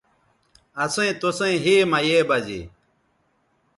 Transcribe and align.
اسئیں 0.83 1.13
توسئیں 1.21 1.57
ھے 1.63 1.75
مہ 1.91 1.99
یے 2.07 2.19
بزے 2.29 2.61